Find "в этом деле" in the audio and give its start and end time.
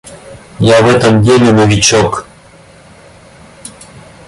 0.81-1.51